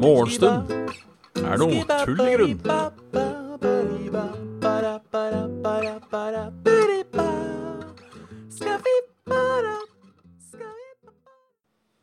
[0.00, 0.72] Morgenstund
[1.38, 2.58] er noe tull i grunn.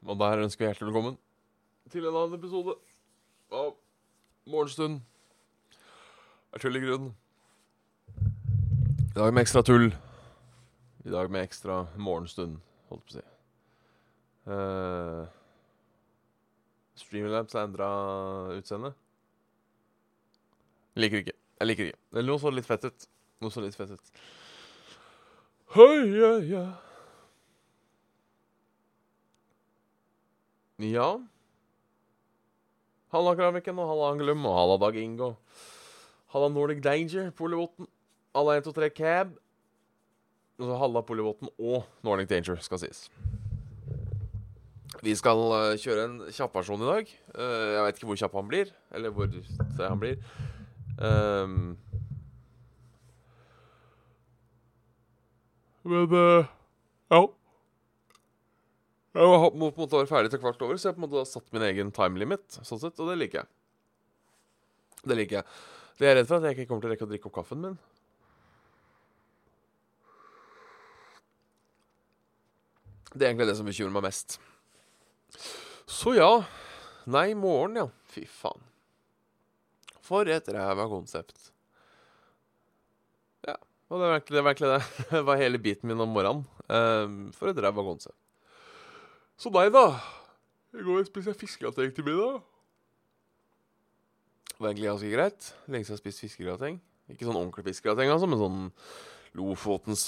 [0.07, 1.17] Og der ønsker vi hjertelig velkommen
[1.91, 2.77] til en annen episode
[3.51, 3.73] av
[4.47, 5.01] Morgenstund
[6.55, 7.11] er tull i grunn.
[9.11, 9.91] I dag med ekstra tull.
[11.07, 12.57] I dag med ekstra morgenstund,
[12.89, 13.21] holdt på å si.
[14.47, 15.21] Uh,
[16.99, 17.87] Streamlabs har endra
[18.57, 18.91] utseende.
[20.99, 21.37] Liker det ikke.
[21.61, 22.01] Jeg liker det ikke.
[22.11, 23.07] Eller noe så litt fett ut.
[23.39, 24.21] Noe så litt fett ut.
[25.77, 26.65] Hei, ja, ja.
[30.83, 31.09] Ja.
[33.15, 35.37] Halla Kraviken og halla Angelum og halla Dag Ingo.
[36.35, 37.87] Halla Nordic Danger Polivotn.
[37.87, 37.93] Olivotn.
[38.37, 39.37] Halla 123 Cab.
[40.57, 43.07] Og så halla Polivotn og Nordic Danger, skal sies.
[45.05, 47.11] Vi skal eh, kjøre en kjappversjon i dag.
[47.37, 49.29] Eh, jeg vet ikke hvor kjapp han blir, eller hvor
[49.83, 50.17] han blir.
[50.97, 51.75] Um,
[55.85, 56.47] men uh,
[57.13, 57.19] ja.
[59.17, 61.21] Jeg må på en måte være ferdig til kvart over, så jeg på en måte
[61.21, 62.59] har satt min egen time limit.
[62.65, 63.49] Sånn sett, og det liker jeg.
[65.07, 65.59] Det liker jeg.
[65.97, 67.37] Det jeg er redd for, at jeg ikke kommer til å rekke å drikke opp
[67.39, 67.79] kaffen min.
[73.17, 74.37] Det er egentlig det som bekymrer meg mest.
[75.89, 76.31] Så ja.
[77.07, 77.87] Nei, i morgen, ja.
[78.11, 78.61] Fy faen.
[80.05, 81.49] For et ræva konsept.
[83.47, 83.55] Ja.
[83.89, 84.43] Og det var egentlig det.
[84.43, 85.07] Var egentlig det.
[85.15, 86.45] det var hele biten min om morgenen.
[86.67, 88.19] Um, for et ræva konsept.
[89.37, 89.87] Så nei da?
[90.77, 92.39] I går spiste jeg fiskegrateng til middag.
[94.51, 95.51] Det var egentlig ganske greit.
[95.67, 96.79] Lenge siden jeg har spist fiskegrateng.
[97.13, 98.63] Ikke sånn ordentlig fiskegrateng, altså, men sånn
[99.37, 100.03] Lofotens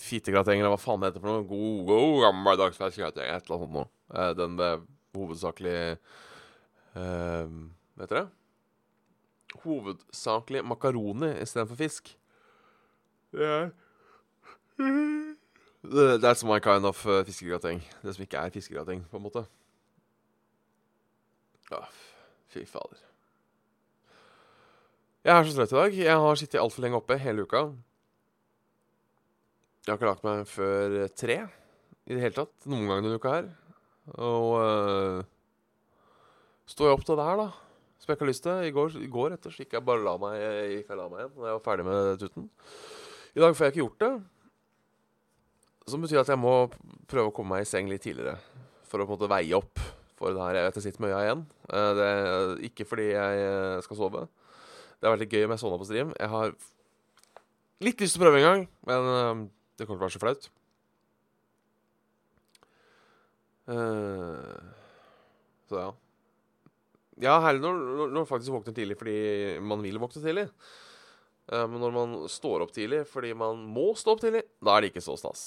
[0.00, 1.46] fittegrateng, eller hva faen det heter for noe.
[1.48, 3.26] God, god gammeldags fiskegrateng.
[3.26, 3.88] Et eller annet sånt noe.
[4.14, 4.84] Eh, den med
[5.16, 5.76] hovedsakelig
[6.94, 7.56] eh,
[8.00, 8.22] Vet dere?
[8.22, 8.28] det?
[9.64, 12.12] Hovedsakelig makaroni istedenfor fisk.
[13.34, 13.70] Det er
[15.82, 17.80] Det- That's my kind of uh, fiskegrateng.
[18.02, 19.42] Det som ikke er fiskegrateng, på en måte.
[21.70, 21.82] Ja,
[22.50, 22.98] fy fader.
[25.24, 25.96] Jeg er så trøtt i dag.
[26.04, 27.64] Jeg har sittet altfor lenge oppe hele uka.
[29.80, 31.36] Jeg har ikke lagt meg før tre
[32.10, 32.52] i det hele tatt.
[32.68, 33.50] Noen ganger denne uka her.
[34.20, 35.20] Og uh,
[36.68, 37.46] står jeg opp til det her, da.
[38.00, 38.66] Som jeg ikke har lyst til.
[38.66, 41.06] I går, i går etter så gikk jeg bare la meg, jeg gikk jeg la
[41.12, 41.32] meg igjen.
[41.36, 42.50] da jeg var ferdig med tutten.
[43.30, 44.12] I dag får jeg ikke gjort det.
[45.90, 46.54] Som betyr at jeg må
[47.10, 48.36] prøve å komme meg i seng litt tidligere.
[48.90, 49.80] For å på en måte veie opp
[50.20, 50.58] for det her.
[50.58, 51.46] Jeg vet jeg sitter med øya igjen.
[51.70, 54.26] Eh, Det er ikke fordi jeg eh, skal sove.
[55.00, 56.12] Det har vært litt gøy om jeg sovna på stream.
[56.20, 56.52] Jeg har
[57.80, 59.46] litt lyst til å prøve en gang, men eh,
[59.80, 60.50] det kommer til å være så flaut.
[63.70, 64.60] Uh,
[65.70, 65.90] Så ja.
[67.20, 69.16] Ja, herlig når, når man faktisk våkner tidlig fordi
[69.64, 70.46] man vil våkne tidlig.
[71.52, 74.84] Eh, Men når man står opp tidlig fordi man må stå opp tidlig, da er
[74.86, 75.42] det ikke så stas.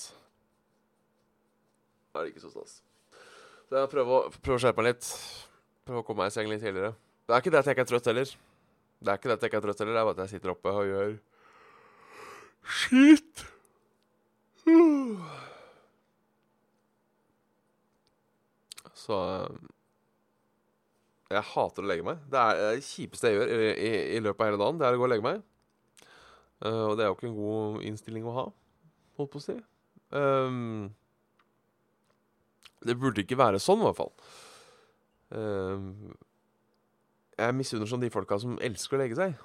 [2.13, 2.75] Da er det ikke så stas.
[3.69, 5.09] Så jeg prøver å, prøver skjerpe meg litt.
[5.87, 6.93] Prøve å komme meg i seng litt tidligere.
[7.25, 8.33] Det er ikke det at jeg ikke er trøtt heller.
[9.03, 10.33] Det er ikke det at jeg ikke er trøtt heller, det er bare at jeg
[10.37, 11.15] sitter oppe og gjør
[12.63, 13.41] Shit!
[19.03, 19.55] Så eh,
[21.33, 22.21] Jeg hater å legge meg.
[22.31, 24.79] Det er det kjipeste jeg gjør i, i, i løpet av hele dagen.
[24.79, 25.41] Det er å gå og legge meg.
[26.63, 28.43] Uh, og det er jo ikke en god innstilling å ha,
[29.19, 29.55] holdt på å si.
[30.15, 30.93] Um,
[32.87, 34.13] det burde ikke være sånn, i hvert fall.
[35.33, 36.13] Um,
[37.35, 39.35] jeg misunner sånn de folka som elsker å legge seg.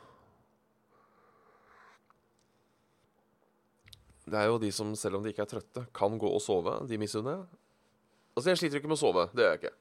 [4.28, 6.74] Det er jo de som, selv om de ikke er trøtte, kan gå og sove.
[6.88, 7.60] De misunner jeg.
[8.36, 9.24] Altså, jeg sliter ikke med å sove.
[9.32, 9.74] Det gjør jeg ikke.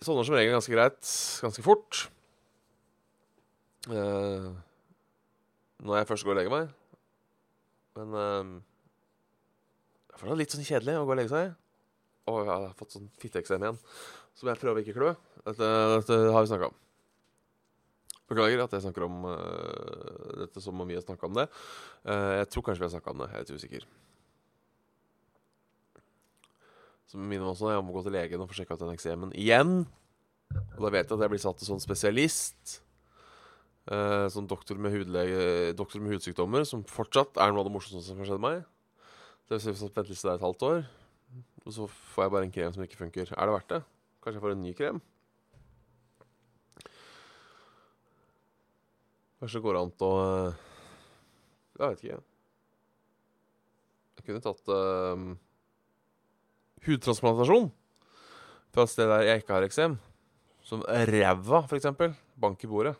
[0.00, 1.12] Jeg sovner som regel ganske greit,
[1.44, 2.02] ganske fort.
[3.92, 4.48] Eh,
[5.84, 6.74] når jeg først går og legger meg.
[8.00, 8.52] Men eh,
[10.08, 11.52] det er fortsatt litt sånn kjedelig å gå og legge seg.
[12.30, 13.80] Å, jeg har fått sånn fitteeksem igjen.
[14.40, 15.12] Som jeg prøver ikke å klø.
[15.44, 15.68] Dette,
[15.98, 16.80] dette har vi snakka om.
[18.30, 21.48] Beklager at jeg snakker om uh, dette som om vi har snakka om det.
[22.06, 23.30] Uh, jeg tror kanskje vi har snakka om det.
[23.32, 23.88] Jeg er litt usikker.
[27.10, 29.34] Som minner meg også, jeg må gå til legen og få sjekka ut den eksemen
[29.34, 29.80] igjen.
[30.54, 32.78] Og da vet jeg at jeg blir satt til sånn spesialist.
[33.90, 38.12] Uh, sånn doktor med, hudlege, doktor med hudsykdommer, som fortsatt er noe av det morsomste
[38.12, 38.62] som har skjedd meg.
[39.48, 40.84] Så jeg har satt venteliste der et halvt år,
[41.66, 43.32] og så får jeg bare en krem som ikke funker.
[43.34, 43.80] Er det verdt det?
[44.22, 45.00] Kanskje jeg får en ny krem?
[49.40, 50.56] Kanskje det går an å eh,
[51.78, 52.18] Jeg vet ikke.
[54.20, 55.22] Jeg kunne tatt uh,
[56.84, 57.70] hudtransplantasjon
[58.70, 59.94] fra et sted der jeg ikke har eksem.
[60.60, 62.12] Som ræva, for eksempel.
[62.36, 62.92] Bank i bordet.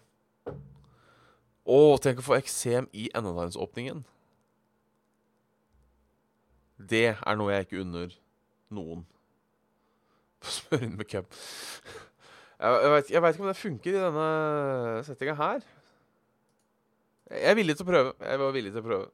[1.60, 4.00] Å, tenk å få eksem i endetarmsåpningen.
[6.80, 8.14] Det er noe jeg ikke unner
[8.72, 9.04] noen.
[10.56, 11.28] Smør inn med cup.
[12.60, 15.68] Jeg, jeg, vet, ikke om det funker i denne settinga her.
[17.30, 18.14] Jeg er villig til å prøve.
[18.26, 19.10] Jeg var villig til å prøve.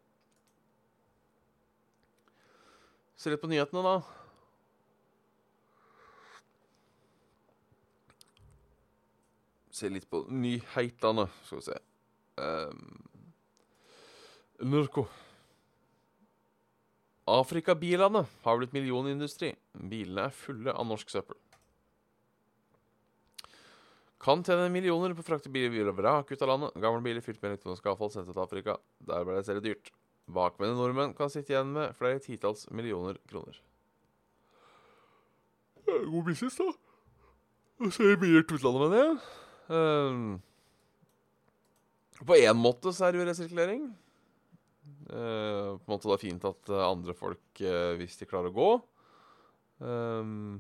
[3.21, 3.97] Se litt på nyhetene, da.
[9.77, 11.79] Se litt på nyhetene, skal vi se.
[12.41, 12.97] Um,
[14.65, 15.05] Nurko.
[17.27, 19.53] Afrikabilene har blitt millionindustri.
[19.77, 21.37] Bilene er fulle av norsk søppel.
[24.23, 26.77] Kan tjene millioner på å frakte biler og vrak ut av landet.
[26.81, 28.79] Gamle biler fylt med elektronisk avfall sendt til Afrika.
[29.05, 29.93] Der ble det selv dyrt.
[30.27, 33.61] Bakmennene nordmenn kan sitte igjen med flere titalls millioner kroner.
[35.87, 36.73] God business, da.
[37.85, 39.19] Og så biler til utlandet, mener jeg.
[39.67, 40.41] Um,
[42.25, 43.85] på én måte så er det jo resirkulering.
[45.07, 48.57] Uh, på en måte det er fint at andre folk, uh, hvis de klarer å
[48.57, 48.71] gå
[49.83, 50.57] um,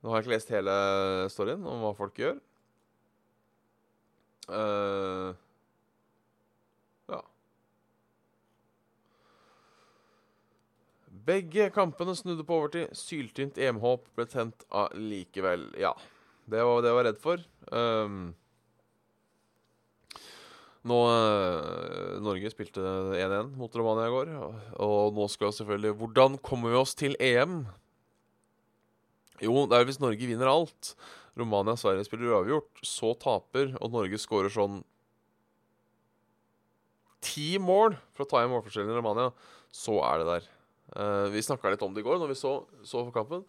[0.00, 0.74] Nå har jeg ikke lest hele
[1.32, 2.38] storyen om hva folk gjør.
[7.10, 7.18] ja.
[11.28, 12.96] Begge kampene snudde på overtid.
[12.96, 15.68] Syltynt EM-håp ble tent allikevel.
[15.78, 15.92] Ja.
[16.50, 17.42] Det var det jeg var redd for.
[17.70, 18.22] Um,
[20.88, 24.32] nå uh, Norge spilte 1-1 mot Romania i går,
[24.80, 27.60] og nå skal selvfølgelig Hvordan kommer vi oss til EM?
[29.40, 30.94] Jo, det er hvis Norge vinner alt.
[31.38, 32.82] Romania og Sverige spiller uavgjort.
[32.84, 34.82] Så taper, og Norge skårer sånn
[37.24, 39.32] ti mål for å ta igjen målforskjellen i Romania.
[39.72, 40.48] Så er det der.
[40.90, 43.44] Uh, vi snakka litt om det i går når vi så, så kampen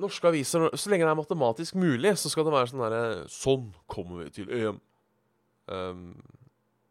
[0.00, 3.68] norske aviser Så lenge det er matematisk mulig, så skal det være sånn derre Sånn
[3.90, 4.80] kommer vi til EM.
[5.70, 6.08] Um,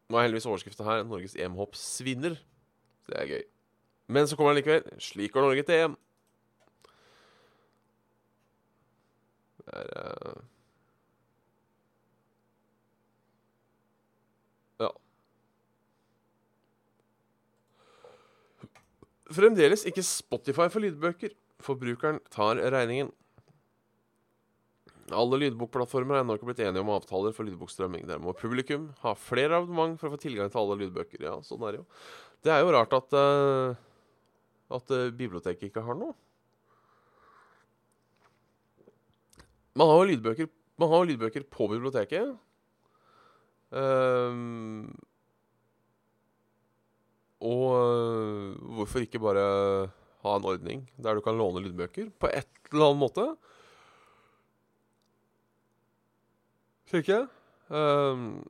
[0.10, 2.40] nå er heldigvis overskriften her 'Norges EM-hopp svinner'.
[3.10, 3.44] Det er gøy.
[4.10, 5.98] Men så kommer det likevel 'Slik går Norge til EM'.
[9.68, 10.42] Det er
[14.82, 14.90] Ja.
[19.34, 21.36] Fremdeles ikke Spotify for lydbøker.
[21.64, 23.12] Forbrukeren tar regningen.
[25.14, 28.06] Alle lydbokplattformer er ennå ikke blitt enige om avtaler for lydbokstrømming.
[28.08, 31.24] Der må publikum ha flere abonnement for å få tilgang til alle lydbøker.
[31.24, 31.88] Ja, sånn er Det jo.
[32.44, 33.76] Det er jo rart at, uh,
[34.80, 36.16] at uh, biblioteket ikke har noe.
[39.76, 40.50] Man har jo lydbøker,
[40.84, 42.36] har lydbøker på biblioteket.
[43.74, 44.92] Um,
[47.42, 49.46] og hvorfor ikke bare
[50.24, 53.26] ha en ordning der du kan låne lydbøker på et eller annet måte.
[56.94, 57.28] Tenker jeg.
[57.74, 58.44] Um,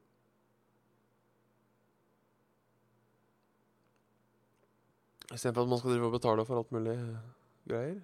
[5.34, 6.98] Istedenfor at man skal drive og betale for alt mulig
[7.70, 8.02] greier.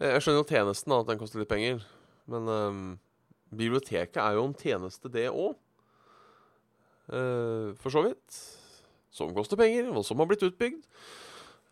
[0.00, 1.82] Jeg skjønner jo tjenesten, at den koster litt penger.
[2.30, 2.84] Men um,
[3.52, 5.58] biblioteket er jo en tjeneste, det òg.
[7.10, 8.38] Uh, eh, for så vidt.
[9.12, 10.86] Som koster penger, og som har blitt utbygd.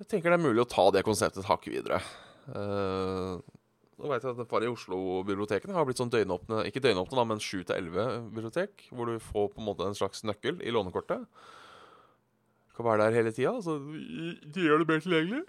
[0.00, 2.00] Jeg tenker det er mulig å ta det konseptet et hakk videre.
[2.50, 3.40] Uh,
[4.00, 7.24] nå vet jeg at et par i Oslo-bibliotekene har blitt sånn døgnåpne Ikke døgnåpne, da,
[7.28, 8.86] men 7 11 bibliotek.
[8.92, 11.24] Hvor du får på en måte en slags nøkkel i lånekortet.
[12.68, 13.56] Du kan være der hele tida.
[13.64, 15.44] Så de gjør det mer tilgjengelig.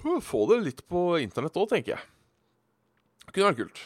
[0.00, 2.04] Få det litt på internett òg, tenker jeg.
[3.26, 3.82] Det kunne vært kult.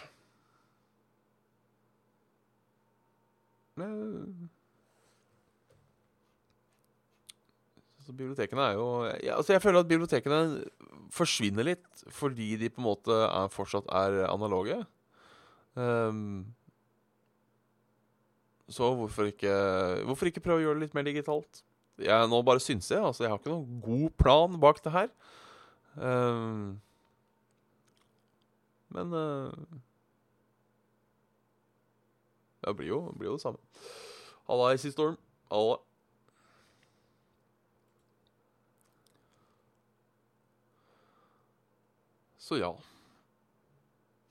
[8.05, 8.87] Så bibliotekene er jo
[9.25, 10.41] ja, altså Jeg føler at bibliotekene
[11.15, 14.79] forsvinner litt fordi de på en måte er, fortsatt er analoge.
[15.75, 16.45] Um,
[18.71, 19.55] så hvorfor ikke,
[20.07, 21.65] hvorfor ikke prøve å gjøre det litt mer digitalt?
[22.01, 23.07] Jeg, nå bare synser jeg.
[23.07, 25.11] Altså, jeg har ikke noen god plan bak det her.
[25.95, 26.81] Um,
[28.95, 29.53] men uh,
[32.65, 33.59] Det blir jo, blir jo det samme.
[34.49, 35.19] Halla, Icy Storm.
[35.51, 35.77] Halla.
[42.41, 42.73] Så ja.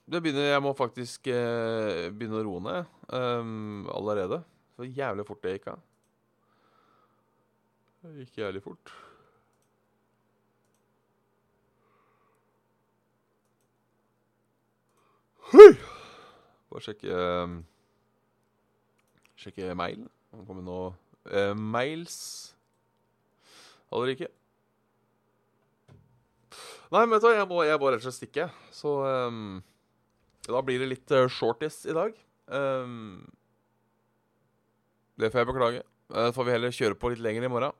[0.05, 4.41] Det begynner, jeg må faktisk eh, begynne å roe ned um, allerede.
[4.75, 5.79] Så jævlig fort det gikk av.
[8.03, 8.93] Det gikk jævlig fort.
[15.53, 17.59] Bare sjekke um,
[19.37, 20.07] Sjekke mail.
[20.33, 22.17] Det kommer nå uh, mails.
[23.93, 24.29] Holder ikke.
[26.93, 28.47] Nei, men vet du jeg må, jeg må rett og slett stikke.
[28.73, 29.61] Så um,
[30.45, 32.17] da blir det litt uh, shorties i dag.
[32.53, 33.23] Um,
[35.17, 35.85] det får jeg beklage.
[36.13, 37.77] Uh, får vi heller kjøre på litt lenger i morgen.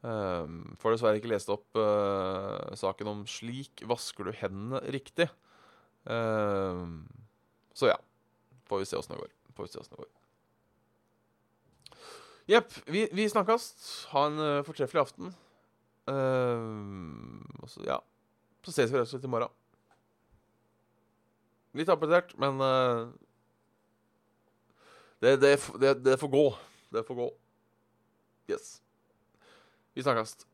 [0.00, 5.28] Um, får dessverre ikke lest opp uh, saken om 'Slik vasker du hendene riktig'.
[6.04, 7.08] Um,
[7.72, 7.98] så ja.
[8.70, 9.32] Får vi se åssen det går.
[9.56, 10.10] Får vi se åssen det går.
[12.50, 12.72] Jepp.
[12.86, 13.70] Vi, vi snakkes.
[14.10, 15.32] Ha en uh, fortreffelig aften.
[16.10, 18.00] Uh, og så, ja.
[18.64, 19.52] Så ses vi rett og slett i morgen.
[21.78, 23.12] Litt appetert, men uh,
[25.22, 26.46] det, det, det, det får gå.
[26.90, 27.28] Det får gå.
[28.50, 28.80] Yes.
[29.94, 30.49] Vi snakkes.